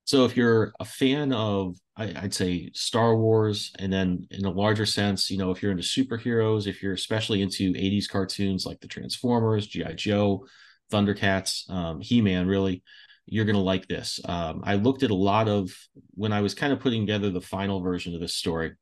So 0.07 0.23
if 0.23 0.37
you're 0.37 0.71
a 0.79 0.85
fan 0.85 1.33
of, 1.33 1.75
I, 1.97 2.13
I'd 2.15 2.33
say 2.33 2.71
Star 2.73 3.17
Wars, 3.17 3.73
and 3.77 3.91
then 3.91 4.25
in 4.31 4.45
a 4.45 4.49
larger 4.49 4.85
sense, 4.85 5.29
you 5.29 5.37
know, 5.37 5.51
if 5.51 5.61
you're 5.61 5.73
into 5.73 5.83
superheroes, 5.83 6.65
if 6.65 6.81
you're 6.81 6.93
especially 6.93 7.41
into 7.41 7.73
'80s 7.73 8.07
cartoons 8.07 8.65
like 8.65 8.79
the 8.79 8.87
Transformers, 8.87 9.67
GI 9.67 9.95
Joe, 9.95 10.45
Thundercats, 10.93 11.69
um, 11.69 11.99
He 11.99 12.21
Man, 12.21 12.47
really, 12.47 12.83
you're 13.25 13.43
going 13.43 13.57
to 13.57 13.61
like 13.61 13.85
this. 13.89 14.21
Um, 14.23 14.61
I 14.63 14.75
looked 14.75 15.03
at 15.03 15.11
a 15.11 15.15
lot 15.15 15.49
of 15.49 15.71
when 16.11 16.31
I 16.31 16.39
was 16.39 16.55
kind 16.55 16.71
of 16.71 16.79
putting 16.79 17.01
together 17.01 17.29
the 17.29 17.41
final 17.41 17.81
version 17.81 18.15
of 18.15 18.21
this 18.21 18.33
story. 18.35 18.75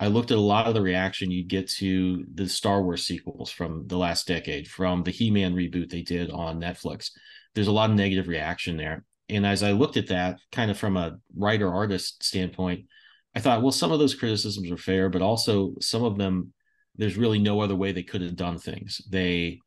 I 0.00 0.06
looked 0.06 0.30
at 0.30 0.38
a 0.38 0.40
lot 0.40 0.68
of 0.68 0.74
the 0.74 0.80
reaction 0.80 1.30
you'd 1.30 1.48
get 1.48 1.68
to 1.72 2.24
the 2.32 2.48
Star 2.48 2.82
Wars 2.82 3.04
sequels 3.04 3.50
from 3.50 3.86
the 3.88 3.98
last 3.98 4.26
decade, 4.26 4.68
from 4.68 5.02
the 5.02 5.10
He 5.10 5.30
Man 5.30 5.54
reboot 5.54 5.90
they 5.90 6.02
did 6.02 6.30
on 6.30 6.62
Netflix. 6.62 7.10
There's 7.54 7.68
a 7.68 7.72
lot 7.72 7.90
of 7.90 7.96
negative 7.96 8.26
reaction 8.26 8.78
there. 8.78 9.04
And 9.28 9.44
as 9.44 9.62
I 9.62 9.72
looked 9.72 9.96
at 9.96 10.08
that, 10.08 10.38
kind 10.52 10.70
of 10.70 10.78
from 10.78 10.96
a 10.96 11.18
writer 11.36 11.72
artist 11.72 12.22
standpoint, 12.22 12.86
I 13.34 13.40
thought, 13.40 13.62
well, 13.62 13.72
some 13.72 13.92
of 13.92 13.98
those 13.98 14.14
criticisms 14.14 14.70
are 14.70 14.76
fair, 14.76 15.08
but 15.08 15.22
also 15.22 15.74
some 15.80 16.04
of 16.04 16.16
them, 16.16 16.52
there's 16.94 17.16
really 17.16 17.38
no 17.38 17.60
other 17.60 17.74
way 17.74 17.92
they 17.92 18.02
could 18.02 18.22
have 18.22 18.36
done 18.36 18.58
things. 18.58 19.02
They 19.10 19.58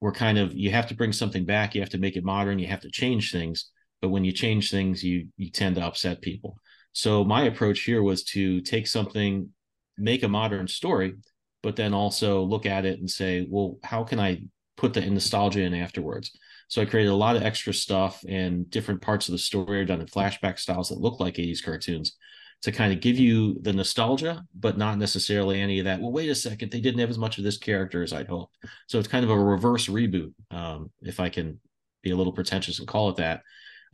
were 0.00 0.12
kind 0.12 0.38
of, 0.38 0.54
you 0.54 0.70
have 0.70 0.86
to 0.88 0.94
bring 0.94 1.12
something 1.12 1.44
back, 1.44 1.74
you 1.74 1.80
have 1.80 1.90
to 1.90 1.98
make 1.98 2.16
it 2.16 2.24
modern, 2.24 2.58
you 2.58 2.68
have 2.68 2.80
to 2.80 2.90
change 2.90 3.32
things. 3.32 3.70
But 4.00 4.10
when 4.10 4.24
you 4.24 4.30
change 4.30 4.70
things, 4.70 5.02
you 5.02 5.28
you 5.36 5.50
tend 5.50 5.74
to 5.74 5.84
upset 5.84 6.22
people. 6.22 6.56
So 6.92 7.24
my 7.24 7.42
approach 7.42 7.80
here 7.80 8.02
was 8.02 8.22
to 8.24 8.60
take 8.60 8.86
something 8.86 9.48
make 9.96 10.22
a 10.22 10.28
modern 10.28 10.68
story, 10.68 11.14
but 11.62 11.76
then 11.76 11.92
also 11.92 12.42
look 12.42 12.64
at 12.64 12.84
it 12.84 13.00
and 13.00 13.10
say, 13.10 13.46
well, 13.50 13.78
how 13.82 14.04
can 14.04 14.20
I 14.20 14.44
put 14.76 14.94
the 14.94 15.00
nostalgia 15.00 15.62
in 15.62 15.74
afterwards? 15.74 16.30
So 16.68 16.82
I 16.82 16.86
created 16.86 17.10
a 17.10 17.16
lot 17.16 17.36
of 17.36 17.42
extra 17.42 17.72
stuff 17.72 18.22
and 18.28 18.68
different 18.70 19.00
parts 19.00 19.28
of 19.28 19.32
the 19.32 19.38
story 19.38 19.80
are 19.80 19.84
done 19.84 20.00
in 20.00 20.06
flashback 20.06 20.58
styles 20.58 20.90
that 20.90 21.00
look 21.00 21.18
like 21.18 21.34
80s 21.34 21.64
cartoons 21.64 22.16
to 22.62 22.72
kind 22.72 22.92
of 22.92 23.00
give 23.00 23.18
you 23.18 23.58
the 23.62 23.72
nostalgia, 23.72 24.44
but 24.58 24.76
not 24.76 24.98
necessarily 24.98 25.60
any 25.60 25.78
of 25.78 25.84
that. 25.84 26.00
Well, 26.00 26.12
wait 26.12 26.28
a 26.28 26.34
second, 26.34 26.70
they 26.70 26.80
didn't 26.80 27.00
have 27.00 27.10
as 27.10 27.18
much 27.18 27.38
of 27.38 27.44
this 27.44 27.56
character 27.56 28.02
as 28.02 28.12
I'd 28.12 28.28
hoped. 28.28 28.56
So 28.88 28.98
it's 28.98 29.08
kind 29.08 29.24
of 29.24 29.30
a 29.30 29.38
reverse 29.38 29.88
reboot, 29.88 30.32
um, 30.50 30.90
if 31.02 31.20
I 31.20 31.28
can 31.28 31.60
be 32.02 32.10
a 32.10 32.16
little 32.16 32.32
pretentious 32.32 32.78
and 32.80 32.88
call 32.88 33.10
it 33.10 33.16
that. 33.16 33.42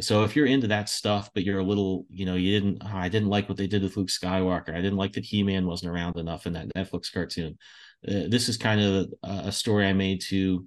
So 0.01 0.25
if 0.25 0.35
you're 0.35 0.47
into 0.47 0.67
that 0.69 0.89
stuff, 0.89 1.31
but 1.35 1.45
you're 1.45 1.61
a 1.61 1.65
little, 1.65 2.07
you 2.09 2.27
know, 2.27 2.35
you 2.35 2.59
didn't, 2.59 2.83
oh, 2.85 2.97
I 2.97 3.09
didn't 3.09 3.29
like 3.29 3.49
what 3.49 3.59
they 3.59 3.67
did 3.67 3.83
with 3.83 3.97
Luke 3.97 4.09
Skywalker. 4.09 4.71
I 4.71 4.81
didn't 4.81 4.97
like 4.97 5.13
that 5.13 5.25
He 5.25 5.43
Man 5.43 5.67
wasn't 5.67 5.93
around 5.93 6.17
enough 6.17 6.47
in 6.47 6.55
that 6.55 6.75
Netflix 6.75 7.13
cartoon. 7.13 7.57
Uh, 8.07 8.27
this 8.29 8.49
is 8.49 8.57
kind 8.57 8.81
of 8.81 9.09
a, 9.23 9.29
a 9.49 9.53
story 9.53 9.87
I 9.87 9.93
made 9.93 10.21
to 10.23 10.67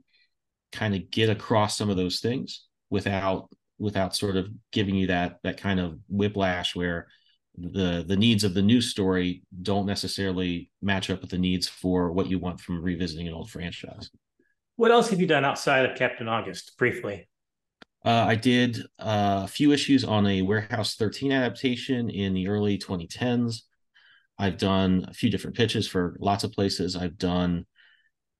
kind 0.71 0.95
of 0.95 1.09
get 1.11 1.29
across 1.29 1.77
some 1.77 1.89
of 1.89 1.97
those 1.97 2.19
things 2.19 2.65
without 2.89 3.49
without 3.79 4.15
sort 4.15 4.37
of 4.37 4.47
giving 4.71 4.95
you 4.95 5.07
that 5.07 5.37
that 5.43 5.57
kind 5.59 5.79
of 5.79 5.99
whiplash 6.09 6.75
where 6.75 7.07
the 7.57 8.03
the 8.07 8.15
needs 8.15 8.43
of 8.43 8.53
the 8.53 8.61
new 8.61 8.81
story 8.81 9.43
don't 9.61 9.85
necessarily 9.85 10.69
match 10.81 11.09
up 11.09 11.21
with 11.21 11.31
the 11.31 11.37
needs 11.37 11.67
for 11.67 12.11
what 12.11 12.27
you 12.27 12.39
want 12.39 12.59
from 12.59 12.81
revisiting 12.81 13.27
an 13.27 13.33
old 13.33 13.49
franchise. 13.49 14.09
What 14.75 14.91
else 14.91 15.09
have 15.09 15.19
you 15.19 15.27
done 15.27 15.43
outside 15.43 15.85
of 15.85 15.97
Captain 15.97 16.27
August? 16.27 16.73
Briefly. 16.77 17.27
Uh, 18.05 18.25
I 18.27 18.35
did 18.35 18.77
uh, 18.99 19.41
a 19.43 19.47
few 19.47 19.71
issues 19.71 20.03
on 20.03 20.27
a 20.27 20.43
Warehouse 20.43 20.95
13 20.95 21.31
adaptation 21.31 22.09
in 22.11 22.33
the 22.33 22.47
early 22.47 22.77
2010s. 22.77 23.63
I've 24.37 24.57
done 24.57 25.05
a 25.09 25.13
few 25.13 25.31
different 25.31 25.57
pitches 25.57 25.87
for 25.87 26.15
lots 26.19 26.43
of 26.43 26.51
places. 26.51 26.95
I've 26.95 27.17
done 27.17 27.65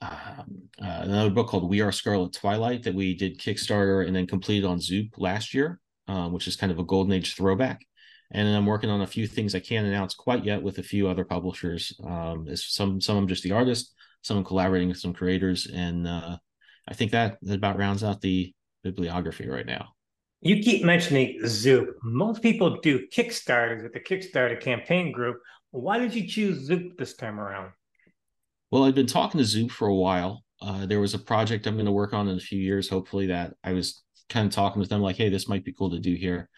um, 0.01 0.69
uh, 0.81 0.99
another 1.01 1.29
book 1.29 1.47
called 1.47 1.69
We 1.69 1.81
Are 1.81 1.91
Scarlet 1.91 2.33
Twilight 2.33 2.83
that 2.83 2.93
we 2.93 3.15
did 3.15 3.39
Kickstarter 3.39 4.05
and 4.05 4.15
then 4.15 4.27
completed 4.27 4.65
on 4.65 4.79
Zoop 4.79 5.17
last 5.17 5.53
year, 5.53 5.79
um, 6.07 6.33
which 6.33 6.47
is 6.47 6.55
kind 6.55 6.71
of 6.71 6.79
a 6.79 6.83
golden 6.83 7.13
age 7.13 7.35
throwback. 7.35 7.85
And 8.31 8.47
I'm 8.47 8.65
working 8.65 8.89
on 8.89 9.01
a 9.01 9.07
few 9.07 9.25
things 9.25 9.55
I 9.55 9.59
can't 9.59 9.87
announce 9.87 10.13
quite 10.13 10.43
yet 10.43 10.61
with 10.61 10.77
a 10.77 10.83
few 10.83 11.07
other 11.07 11.23
publishers. 11.23 11.97
Um, 12.03 12.47
some 12.55 12.99
some 12.99 13.17
I'm 13.17 13.27
just 13.27 13.43
the 13.43 13.53
artist, 13.53 13.93
some 14.21 14.37
I'm 14.37 14.43
collaborating 14.43 14.89
with 14.89 14.99
some 14.99 15.13
creators, 15.13 15.65
and 15.67 16.05
uh, 16.05 16.37
I 16.87 16.93
think 16.93 17.11
that, 17.11 17.37
that 17.43 17.55
about 17.55 17.77
rounds 17.77 18.03
out 18.03 18.21
the 18.21 18.53
bibliography 18.83 19.47
right 19.47 19.65
now. 19.65 19.93
You 20.41 20.61
keep 20.61 20.83
mentioning 20.83 21.39
Zoop. 21.47 21.95
Most 22.03 22.43
people 22.43 22.79
do 22.81 23.07
Kickstarters 23.07 23.81
with 23.81 23.93
the 23.93 23.99
Kickstarter 23.99 24.59
campaign 24.59 25.11
group. 25.11 25.37
Why 25.71 25.97
did 25.97 26.13
you 26.13 26.27
choose 26.27 26.65
Zoop 26.65 26.97
this 26.97 27.15
time 27.15 27.39
around? 27.39 27.71
Well, 28.71 28.83
I've 28.83 28.95
been 28.95 29.07
talking 29.07 29.37
to 29.37 29.45
Zoop 29.45 29.71
for 29.71 29.87
a 29.87 29.95
while. 29.95 30.43
Uh, 30.61 30.85
there 30.85 30.99
was 30.99 31.13
a 31.13 31.19
project 31.19 31.67
I'm 31.67 31.75
going 31.75 31.85
to 31.85 31.91
work 31.91 32.13
on 32.13 32.27
in 32.27 32.37
a 32.37 32.41
few 32.41 32.59
years, 32.59 32.89
hopefully, 32.89 33.27
that 33.27 33.53
I 33.63 33.73
was 33.73 34.03
kind 34.29 34.45
of 34.45 34.53
talking 34.53 34.79
with 34.79 34.89
them 34.89 35.01
like, 35.01 35.15
hey, 35.15 35.29
this 35.29 35.47
might 35.47 35.63
be 35.63 35.73
cool 35.73 35.91
to 35.91 35.99
do 35.99 36.13
here. 36.13 36.49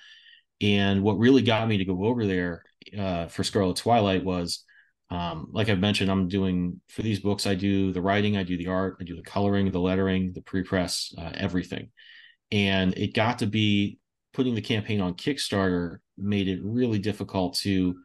And 0.62 1.04
what 1.04 1.20
really 1.20 1.42
got 1.42 1.68
me 1.68 1.78
to 1.78 1.86
go 1.86 2.06
over 2.06 2.26
there 2.26 2.64
uh, 2.98 3.28
for 3.28 3.44
Scarlet 3.44 3.78
Twilight 3.78 4.24
was, 4.24 4.64
um, 5.12 5.50
like 5.52 5.70
I've 5.70 5.80
mentioned, 5.80 6.10
I'm 6.10 6.28
doing 6.28 6.82
for 6.90 7.02
these 7.02 7.20
books, 7.20 7.46
I 7.46 7.56
do 7.56 7.92
the 7.92 8.02
writing, 8.02 8.38
I 8.38 8.44
do 8.44 8.58
the 8.58 8.68
art, 8.68 8.98
I 9.00 9.04
do 9.04 9.16
the 9.16 9.22
coloring, 9.22 9.70
the 9.72 9.80
lettering, 9.80 10.34
the 10.34 10.42
pre-press, 10.42 11.14
uh, 11.18 11.32
everything. 11.36 11.90
And 12.52 12.98
it 12.98 13.14
got 13.14 13.40
to 13.40 13.46
be 13.46 14.00
putting 14.34 14.56
the 14.56 14.62
campaign 14.62 15.02
on 15.02 15.14
Kickstarter 15.14 15.98
made 16.18 16.48
it 16.48 16.60
really 16.64 17.00
difficult 17.00 17.56
to 17.58 17.96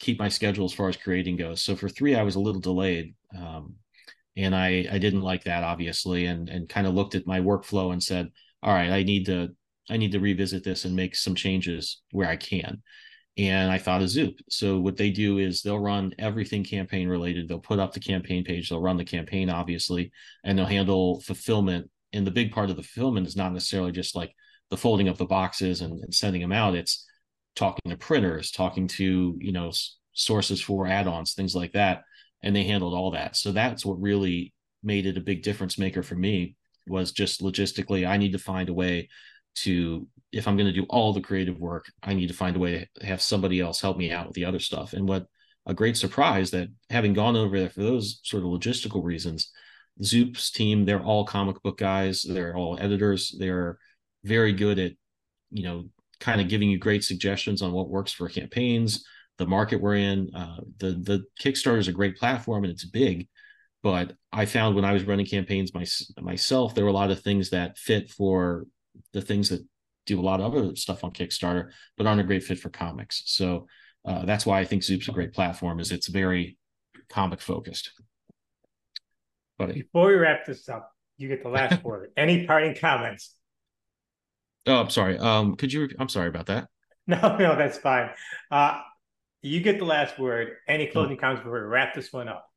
keep 0.00 0.18
my 0.18 0.28
schedule 0.28 0.64
as 0.64 0.72
far 0.72 0.88
as 0.88 0.96
creating 0.96 1.36
goes. 1.36 1.62
So 1.62 1.76
for 1.76 1.88
three, 1.88 2.16
I 2.16 2.22
was 2.22 2.34
a 2.34 2.40
little 2.40 2.60
delayed. 2.60 3.14
Um, 3.36 3.74
and 4.36 4.54
I, 4.54 4.86
I 4.90 4.98
didn't 4.98 5.22
like 5.22 5.44
that 5.44 5.62
obviously 5.62 6.26
and, 6.26 6.48
and 6.48 6.68
kind 6.68 6.86
of 6.86 6.94
looked 6.94 7.14
at 7.14 7.26
my 7.26 7.40
workflow 7.40 7.92
and 7.92 8.02
said, 8.02 8.30
all 8.62 8.72
right, 8.72 8.90
I 8.90 9.02
need 9.02 9.26
to 9.26 9.50
I 9.88 9.96
need 9.96 10.12
to 10.12 10.20
revisit 10.20 10.62
this 10.62 10.84
and 10.84 10.94
make 10.94 11.16
some 11.16 11.34
changes 11.34 12.02
where 12.12 12.28
I 12.28 12.36
can. 12.36 12.82
And 13.36 13.72
I 13.72 13.78
thought 13.78 14.02
of 14.02 14.08
Zoop. 14.08 14.36
So 14.48 14.78
what 14.78 14.96
they 14.96 15.10
do 15.10 15.38
is 15.38 15.62
they'll 15.62 15.80
run 15.80 16.14
everything 16.18 16.62
campaign 16.62 17.08
related. 17.08 17.48
They'll 17.48 17.58
put 17.58 17.80
up 17.80 17.92
the 17.92 18.00
campaign 18.00 18.44
page. 18.44 18.68
They'll 18.68 18.80
run 18.80 18.98
the 18.98 19.04
campaign, 19.04 19.50
obviously, 19.50 20.12
and 20.44 20.56
they'll 20.56 20.66
handle 20.66 21.20
fulfillment. 21.22 21.90
And 22.12 22.26
the 22.26 22.30
big 22.30 22.52
part 22.52 22.70
of 22.70 22.76
the 22.76 22.82
fulfillment 22.82 23.26
is 23.26 23.36
not 23.36 23.52
necessarily 23.52 23.92
just 23.92 24.14
like 24.14 24.32
the 24.70 24.76
folding 24.76 25.08
of 25.08 25.18
the 25.18 25.24
boxes 25.26 25.80
and, 25.80 25.98
and 26.00 26.14
sending 26.14 26.42
them 26.42 26.52
out. 26.52 26.74
It's 26.74 27.06
talking 27.56 27.90
to 27.90 27.96
printers, 27.96 28.50
talking 28.50 28.88
to 28.88 29.36
you 29.38 29.52
know 29.52 29.72
sources 30.12 30.60
for 30.60 30.86
add-ons, 30.86 31.34
things 31.34 31.54
like 31.54 31.72
that. 31.72 32.02
And 32.42 32.56
they 32.56 32.64
handled 32.64 32.94
all 32.94 33.10
that. 33.10 33.36
So 33.36 33.52
that's 33.52 33.84
what 33.84 34.00
really 34.00 34.54
made 34.82 35.06
it 35.06 35.18
a 35.18 35.20
big 35.20 35.42
difference 35.42 35.78
maker 35.78 36.02
for 36.02 36.14
me 36.14 36.56
was 36.86 37.12
just 37.12 37.42
logistically, 37.42 38.08
I 38.08 38.16
need 38.16 38.32
to 38.32 38.38
find 38.38 38.68
a 38.68 38.74
way 38.74 39.08
to 39.56 40.06
if 40.32 40.46
I'm 40.46 40.56
going 40.56 40.72
to 40.72 40.80
do 40.80 40.86
all 40.88 41.12
the 41.12 41.20
creative 41.20 41.58
work, 41.58 41.90
I 42.02 42.14
need 42.14 42.28
to 42.28 42.34
find 42.34 42.54
a 42.54 42.60
way 42.60 42.88
to 42.94 43.06
have 43.06 43.20
somebody 43.20 43.60
else 43.60 43.80
help 43.80 43.96
me 43.96 44.12
out 44.12 44.26
with 44.26 44.34
the 44.34 44.44
other 44.44 44.60
stuff. 44.60 44.92
And 44.92 45.08
what 45.08 45.26
a 45.66 45.74
great 45.74 45.96
surprise 45.96 46.52
that 46.52 46.68
having 46.88 47.14
gone 47.14 47.36
over 47.36 47.58
there 47.58 47.70
for 47.70 47.82
those 47.82 48.20
sort 48.22 48.44
of 48.44 48.50
logistical 48.50 49.02
reasons, 49.02 49.50
Zoop's 50.02 50.50
team, 50.50 50.84
they're 50.84 51.02
all 51.02 51.24
comic 51.24 51.60
book 51.62 51.78
guys, 51.78 52.22
they're 52.22 52.56
all 52.56 52.78
editors, 52.80 53.34
they're 53.38 53.78
very 54.24 54.52
good 54.52 54.78
at, 54.78 54.92
you 55.50 55.64
know, 55.64 55.84
kind 56.20 56.40
of 56.40 56.48
giving 56.48 56.70
you 56.70 56.78
great 56.78 57.02
suggestions 57.02 57.62
on 57.62 57.72
what 57.72 57.88
works 57.88 58.12
for 58.12 58.28
campaigns, 58.28 59.04
the 59.38 59.46
market 59.46 59.80
we're 59.80 59.96
in. 59.96 60.30
Uh, 60.34 60.60
the 60.78 60.92
the 60.92 61.24
Kickstarter 61.40 61.78
is 61.78 61.88
a 61.88 61.92
great 61.92 62.16
platform 62.16 62.64
and 62.64 62.72
it's 62.72 62.84
big, 62.84 63.28
but 63.82 64.12
I 64.32 64.46
found 64.46 64.76
when 64.76 64.84
I 64.84 64.92
was 64.92 65.04
running 65.04 65.26
campaigns 65.26 65.74
my, 65.74 65.86
myself, 66.20 66.74
there 66.74 66.84
were 66.84 66.90
a 66.90 66.94
lot 66.94 67.10
of 67.10 67.20
things 67.20 67.50
that 67.50 67.78
fit 67.78 68.10
for 68.10 68.66
the 69.12 69.22
things 69.22 69.48
that 69.48 69.64
do 70.06 70.20
a 70.20 70.22
lot 70.22 70.40
of 70.40 70.54
other 70.54 70.76
stuff 70.76 71.04
on 71.04 71.12
Kickstarter, 71.12 71.70
but 71.96 72.06
aren't 72.06 72.20
a 72.20 72.24
great 72.24 72.42
fit 72.42 72.58
for 72.58 72.68
comics. 72.68 73.22
So 73.26 73.66
uh, 74.04 74.24
that's 74.24 74.46
why 74.46 74.60
I 74.60 74.64
think 74.64 74.82
Zoop's 74.82 75.08
a 75.08 75.12
great 75.12 75.32
platform. 75.32 75.80
Is 75.80 75.92
it's 75.92 76.08
very 76.08 76.58
comic 77.08 77.40
focused. 77.40 77.92
But 79.58 79.74
before 79.74 80.08
we 80.08 80.14
wrap 80.14 80.46
this 80.46 80.68
up, 80.68 80.90
you 81.18 81.28
get 81.28 81.42
the 81.42 81.50
last 81.50 81.84
word. 81.84 82.10
Any 82.16 82.46
parting 82.46 82.74
comments? 82.74 83.34
Oh, 84.66 84.80
I'm 84.80 84.90
sorry. 84.90 85.18
Um, 85.18 85.56
could 85.56 85.72
you? 85.72 85.88
I'm 85.98 86.08
sorry 86.08 86.28
about 86.28 86.46
that. 86.46 86.68
No, 87.06 87.36
no, 87.38 87.56
that's 87.56 87.76
fine. 87.76 88.10
Uh, 88.52 88.82
you 89.42 89.60
get 89.60 89.80
the 89.80 89.84
last 89.84 90.16
word. 90.16 90.58
Any 90.68 90.86
hmm. 90.86 90.92
closing 90.92 91.16
comments 91.16 91.40
before 91.40 91.60
we 91.60 91.66
wrap 91.66 91.92
this 91.92 92.12
one 92.12 92.28
up? 92.28 92.48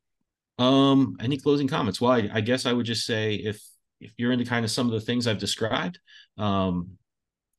Um, 0.60 1.16
any 1.20 1.38
closing 1.38 1.68
comments? 1.68 2.00
Well, 2.00 2.12
I, 2.12 2.30
I 2.32 2.42
guess 2.42 2.68
I 2.68 2.74
would 2.74 2.86
just 2.86 3.08
say 3.08 3.36
if 3.36 3.60
if 4.00 4.12
you're 4.18 4.32
into 4.32 4.46
kind 4.46 4.64
of 4.64 4.70
some 4.70 4.86
of 4.86 4.94
the 4.94 5.02
things 5.02 5.26
I've 5.26 5.40
described, 5.40 5.98
um, 6.38 6.90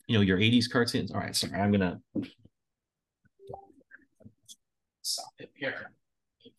you 0.07 0.17
know, 0.17 0.21
your 0.21 0.39
80s 0.39 0.71
cartoons. 0.71 1.11
All 1.11 1.19
right, 1.19 1.35
sorry, 1.35 1.59
I'm 1.59 1.73
gonna 1.73 2.01
stop 5.03 5.33
it 5.39 5.51
here 5.55 5.91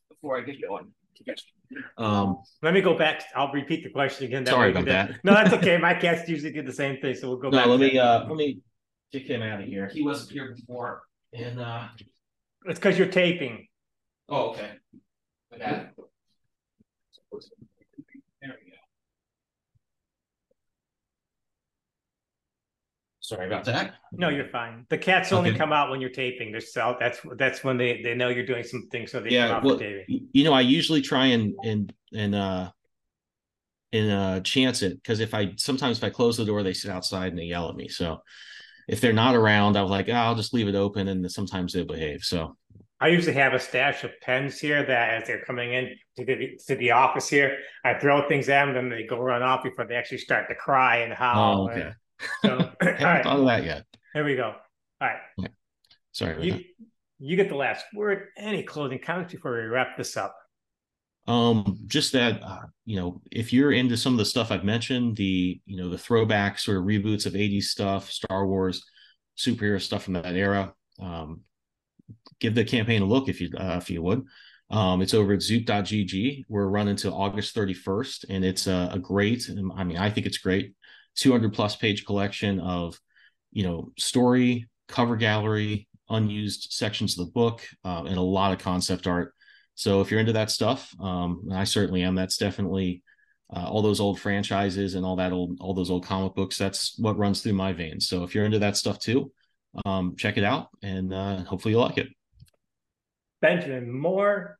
before 0.10 0.38
I 0.38 0.42
get 0.42 0.62
going. 0.62 0.92
Um, 1.98 2.42
Let 2.62 2.74
me 2.74 2.82
go 2.82 2.98
back. 2.98 3.24
I'll 3.36 3.52
repeat 3.52 3.84
the 3.84 3.90
question 3.90 4.28
again. 4.28 4.44
That 4.44 4.52
sorry 4.52 4.72
about 4.72 4.86
that. 4.86 5.24
No, 5.24 5.34
that's 5.34 5.54
okay. 5.54 5.78
My 5.78 5.94
cats 5.94 6.30
usually 6.30 6.52
do 6.52 6.62
the 6.62 6.74
same 6.74 7.02
thing, 7.02 7.16
so 7.16 7.30
we'll 7.30 7.38
go 7.38 7.50
no, 7.50 7.58
back. 7.58 7.68
let 7.68 7.80
me 7.80 7.98
uh, 7.98 8.28
let 8.28 8.36
me 8.36 8.60
kick 9.12 9.28
him 9.28 9.42
out 9.42 9.62
of 9.62 9.68
here. 9.68 9.88
He 9.88 10.04
wasn't 10.04 10.32
here 10.32 10.54
before, 10.56 11.04
and 11.34 11.60
uh, 11.60 11.88
it's 12.66 12.80
because 12.80 12.98
you're 12.98 13.08
taping. 13.08 13.68
Oh, 14.30 14.52
okay. 14.52 14.72
Sorry 23.28 23.48
about 23.48 23.66
that. 23.66 23.96
No, 24.12 24.30
you're 24.30 24.50
fine. 24.50 24.86
The 24.90 25.00
cats 25.00 25.32
only 25.32 25.50
okay. 25.50 25.58
come 25.58 25.74
out 25.74 25.90
when 25.90 26.00
you're 26.00 26.12
taping. 26.12 26.52
They're 26.52 26.62
so 26.62 26.96
that's 27.00 27.20
that's 27.38 27.64
when 27.64 27.78
they 27.78 28.02
they 28.04 28.14
know 28.14 28.30
you're 28.30 28.46
doing 28.46 28.64
something, 28.64 29.08
so 29.08 29.20
they 29.20 29.32
yeah, 29.32 29.48
come 29.48 29.58
out 29.58 29.64
well. 29.64 29.80
You 30.08 30.44
know, 30.44 30.54
I 30.54 30.62
usually 30.62 31.02
try 31.02 31.28
and 31.28 31.56
and 31.64 31.94
and 32.14 32.36
uh 32.36 32.70
and 33.92 34.12
uh 34.12 34.40
chance 34.42 34.84
it 34.84 35.02
because 35.02 35.20
if 35.20 35.34
I 35.34 35.54
sometimes 35.58 35.98
if 35.98 36.04
I 36.04 36.12
close 36.12 36.38
the 36.38 36.46
door, 36.46 36.62
they 36.62 36.74
sit 36.74 36.92
outside 36.92 37.30
and 37.30 37.40
they 37.40 37.46
yell 37.46 37.68
at 37.68 37.76
me. 37.76 37.88
So 37.88 38.22
if 38.88 39.02
they're 39.02 39.14
not 39.14 39.36
around, 39.36 39.76
I 39.76 39.82
was 39.82 39.90
like, 39.90 40.08
oh, 40.08 40.14
I'll 40.14 40.36
just 40.36 40.54
leave 40.54 40.68
it 40.68 40.76
open, 40.76 41.08
and 41.08 41.32
sometimes 41.32 41.74
they 41.74 41.84
behave. 41.84 42.22
So 42.22 42.56
I 43.00 43.08
usually 43.08 43.34
have 43.34 43.54
a 43.54 43.60
stash 43.60 44.04
of 44.04 44.12
pens 44.22 44.60
here 44.60 44.86
that 44.86 45.22
as 45.22 45.28
they're 45.28 45.44
coming 45.44 45.74
in 45.74 45.96
to 46.18 46.26
the, 46.26 46.60
to 46.68 46.76
the 46.76 46.92
office 46.92 47.28
here, 47.28 47.58
I 47.84 47.96
throw 47.96 48.28
things 48.28 48.50
at 48.50 48.66
them, 48.66 48.78
and 48.78 48.92
they 48.92 49.04
go 49.04 49.20
run 49.20 49.42
off 49.42 49.64
before 49.64 49.86
they 49.88 49.96
actually 49.96 50.20
start 50.20 50.48
to 50.50 50.56
cry 50.56 50.98
and 50.98 51.12
howl. 51.12 51.64
Oh, 51.64 51.72
okay. 51.72 51.82
And, 51.82 51.96
so, 52.44 52.72
I 52.82 52.86
haven't 52.98 53.24
thought 53.24 53.40
of 53.40 53.46
that 53.46 53.64
yet. 53.64 53.86
Here 54.14 54.24
we 54.24 54.36
go. 54.36 54.54
All 55.02 55.08
right. 55.08 55.18
Yeah. 55.38 55.48
Sorry. 56.12 56.46
You, 56.46 56.60
you 57.20 57.36
get 57.36 57.50
the 57.50 57.56
last 57.56 57.86
word. 57.94 58.28
Any 58.38 58.64
closing 58.64 59.00
comments 59.00 59.34
before 59.34 59.54
we 59.54 59.68
wrap 59.68 59.98
this 59.98 60.16
up? 60.18 60.36
Um, 61.28 61.80
just 61.88 62.14
that 62.14 62.42
uh, 62.44 62.66
you 62.86 62.98
know, 62.98 63.22
if 63.32 63.52
you're 63.52 63.72
into 63.72 63.98
some 63.98 64.14
of 64.14 64.20
the 64.20 64.26
stuff 64.26 64.52
I've 64.52 64.64
mentioned, 64.64 65.18
the 65.18 65.60
you 65.66 65.78
know 65.78 65.90
the 65.90 65.98
throwback 65.98 66.60
sort 66.60 66.78
of 66.78 66.84
reboots 66.84 67.26
of 67.26 67.34
'80s 67.34 67.64
stuff, 67.64 68.12
Star 68.12 68.46
Wars, 68.46 68.84
superhero 69.38 69.82
stuff 69.82 70.04
from 70.04 70.14
that 70.14 70.36
era, 70.36 70.74
um, 71.00 71.42
give 72.40 72.54
the 72.54 72.64
campaign 72.64 73.02
a 73.02 73.06
look 73.06 73.28
if 73.28 73.42
you 73.42 73.50
uh, 73.58 73.78
if 73.82 73.90
you 73.90 74.04
would. 74.04 74.24
Um, 74.70 75.02
it's 75.02 75.14
over 75.14 75.34
at 75.34 75.42
zoop.gg. 75.42 76.44
We're 76.48 76.68
running 76.68 76.96
to 76.98 77.12
August 77.12 77.56
31st, 77.56 78.26
and 78.30 78.44
it's 78.44 78.68
a, 78.68 78.90
a 78.94 79.00
great. 79.00 79.50
I 79.76 79.84
mean, 79.84 79.98
I 79.98 80.10
think 80.10 80.28
it's 80.28 80.38
great 80.38 80.76
200 81.16 81.54
plus 81.54 81.76
page 81.76 82.06
collection 82.06 82.60
of 82.60 83.00
you 83.52 83.64
know 83.64 83.92
story 83.98 84.68
cover 84.88 85.16
gallery 85.16 85.88
unused 86.10 86.68
sections 86.72 87.18
of 87.18 87.26
the 87.26 87.32
book 87.32 87.66
uh, 87.84 88.04
and 88.06 88.18
a 88.18 88.22
lot 88.22 88.52
of 88.52 88.60
concept 88.60 89.08
art. 89.08 89.34
So 89.74 90.02
if 90.02 90.12
you're 90.12 90.20
into 90.20 90.34
that 90.34 90.52
stuff 90.52 90.94
um, 91.02 91.50
i 91.52 91.64
certainly 91.64 92.04
am 92.04 92.16
that's 92.16 92.38
definitely 92.38 93.04
uh, 93.54 93.68
all 93.68 93.82
those 93.82 94.00
old 94.00 94.20
franchises 94.20 94.96
and 94.96 95.06
all 95.06 95.16
that 95.18 95.32
old 95.32 95.58
all 95.60 95.74
those 95.74 95.92
old 95.92 96.06
comic 96.06 96.34
books 96.34 96.58
that's 96.58 96.98
what 97.00 97.18
runs 97.18 97.42
through 97.42 97.54
my 97.54 97.74
veins. 97.74 98.08
So 98.08 98.24
if 98.24 98.34
you're 98.34 98.46
into 98.46 98.60
that 98.60 98.78
stuff 98.78 99.00
too 99.00 99.32
um, 99.86 100.16
check 100.18 100.38
it 100.38 100.44
out 100.44 100.70
and 100.82 101.14
uh, 101.14 101.44
hopefully 101.44 101.74
you 101.74 101.80
like 101.80 101.98
it. 101.98 102.08
Benjamin 103.42 103.92
moore 103.92 104.58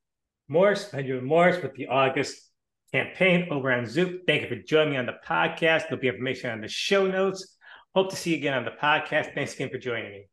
morse 0.48 0.86
benjamin 0.90 1.26
morse 1.26 1.62
with 1.62 1.74
the 1.74 1.88
august 1.88 2.52
campaign 2.96 3.48
over 3.52 3.74
on 3.74 3.86
Zoop. 3.86 4.26
Thank 4.26 4.44
you 4.44 4.48
for 4.48 4.56
joining 4.56 4.92
me 4.92 4.98
on 4.98 5.06
the 5.06 5.18
podcast. 5.26 5.84
There'll 5.84 5.98
be 5.98 6.08
information 6.08 6.50
on 6.50 6.62
the 6.62 6.70
show 6.70 7.06
notes. 7.06 7.58
Hope 7.94 8.10
to 8.10 8.16
see 8.16 8.32
you 8.32 8.38
again 8.38 8.54
on 8.54 8.64
the 8.64 8.72
podcast. 8.72 9.34
Thanks 9.34 9.54
again 9.54 9.70
for 9.70 9.78
joining 9.78 10.12
me. 10.12 10.30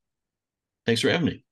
Thanks 0.86 1.00
for 1.00 1.10
having 1.10 1.26
me. 1.26 1.44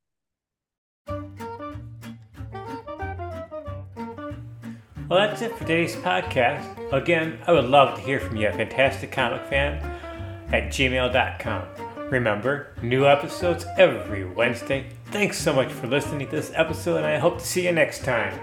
Well, 5.09 5.19
that's 5.19 5.43
it 5.43 5.53
for 5.53 5.61
today's 5.61 5.97
podcast. 5.97 6.93
Again, 6.93 7.41
I 7.49 7.53
would 7.53 7.65
love 7.65 7.97
to 7.97 8.01
hear 8.01 8.21
from 8.21 8.37
you, 8.37 8.47
a 8.47 8.53
fantastic 8.53 9.11
comic 9.11 9.45
fan, 9.47 9.83
at 10.53 10.69
gmail.com. 10.69 11.65
Remember, 12.11 12.77
new 12.83 13.07
episodes 13.07 13.67
every 13.77 14.25
Wednesday. 14.25 14.87
Thanks 15.07 15.39
so 15.39 15.53
much 15.53 15.73
for 15.73 15.89
listening 15.89 16.29
to 16.29 16.37
this 16.37 16.53
episode, 16.55 16.99
and 16.99 17.07
I 17.07 17.19
hope 17.19 17.39
to 17.39 17.45
see 17.45 17.65
you 17.65 17.73
next 17.73 18.05
time. 18.05 18.39